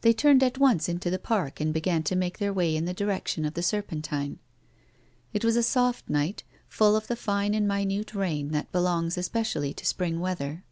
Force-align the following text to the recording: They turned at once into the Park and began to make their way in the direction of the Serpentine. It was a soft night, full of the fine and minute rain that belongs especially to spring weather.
They 0.00 0.14
turned 0.14 0.42
at 0.42 0.56
once 0.56 0.88
into 0.88 1.10
the 1.10 1.18
Park 1.18 1.60
and 1.60 1.74
began 1.74 2.02
to 2.04 2.16
make 2.16 2.38
their 2.38 2.54
way 2.54 2.74
in 2.74 2.86
the 2.86 2.94
direction 2.94 3.44
of 3.44 3.52
the 3.52 3.62
Serpentine. 3.62 4.38
It 5.34 5.44
was 5.44 5.56
a 5.56 5.62
soft 5.62 6.08
night, 6.08 6.42
full 6.66 6.96
of 6.96 7.06
the 7.06 7.16
fine 7.16 7.52
and 7.52 7.68
minute 7.68 8.14
rain 8.14 8.52
that 8.52 8.72
belongs 8.72 9.18
especially 9.18 9.74
to 9.74 9.84
spring 9.84 10.20
weather. 10.20 10.64